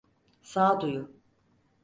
Sağduyu. 0.41 1.11